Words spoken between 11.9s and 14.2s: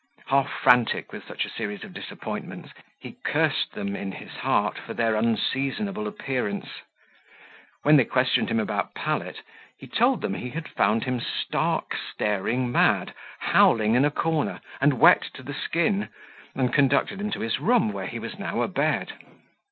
staring mad, howling in a